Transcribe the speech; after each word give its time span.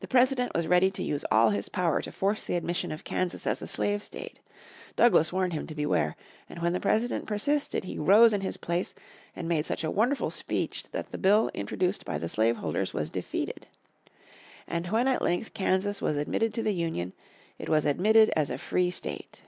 The 0.00 0.08
President 0.08 0.52
was 0.52 0.66
ready 0.66 0.90
to 0.90 1.00
use 1.00 1.24
all 1.30 1.50
his 1.50 1.68
power 1.68 2.02
to 2.02 2.10
force 2.10 2.42
the 2.42 2.56
admission 2.56 2.90
of 2.90 3.04
Kansas 3.04 3.46
as 3.46 3.62
a 3.62 3.68
slave 3.68 4.02
state. 4.02 4.40
Douglas 4.96 5.32
warned 5.32 5.52
him 5.52 5.64
to 5.68 5.76
beware, 5.76 6.16
and 6.48 6.58
when 6.58 6.72
the 6.72 6.80
President 6.80 7.24
persisted, 7.26 7.84
he 7.84 8.00
rose 8.00 8.32
in 8.32 8.40
his 8.40 8.56
place, 8.56 8.96
and 9.36 9.46
made 9.48 9.64
such 9.64 9.84
a 9.84 9.92
wonderful 9.92 10.28
speech 10.30 10.90
that 10.90 11.12
the 11.12 11.18
bill 11.18 11.52
introduced 11.54 12.04
by 12.04 12.18
the 12.18 12.28
slave 12.28 12.56
holders 12.56 12.92
was 12.92 13.10
defeated. 13.10 13.68
And 14.66 14.88
when 14.88 15.06
at 15.06 15.22
length 15.22 15.54
Kansas 15.54 16.02
was 16.02 16.16
admitted 16.16 16.52
to 16.54 16.62
the 16.64 16.72
Union 16.74 17.12
in 17.60 17.66
1861, 17.66 17.66
it 17.66 17.68
was 17.68 17.84
admitted 17.84 18.32
as 18.36 18.50
a 18.50 18.58
free 18.58 18.90
state. 18.90 19.42